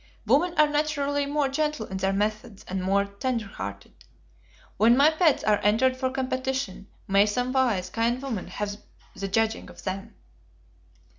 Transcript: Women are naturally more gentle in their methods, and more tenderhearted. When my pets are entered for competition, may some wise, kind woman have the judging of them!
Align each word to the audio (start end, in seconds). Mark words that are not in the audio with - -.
Women 0.25 0.55
are 0.57 0.67
naturally 0.67 1.27
more 1.27 1.47
gentle 1.47 1.85
in 1.85 1.97
their 1.97 2.11
methods, 2.11 2.65
and 2.67 2.81
more 2.81 3.05
tenderhearted. 3.05 3.93
When 4.77 4.97
my 4.97 5.11
pets 5.11 5.43
are 5.43 5.59
entered 5.59 5.95
for 5.95 6.09
competition, 6.09 6.87
may 7.07 7.27
some 7.27 7.53
wise, 7.53 7.91
kind 7.91 8.19
woman 8.19 8.47
have 8.47 8.77
the 9.15 9.27
judging 9.27 9.69
of 9.69 9.83
them! 9.83 10.15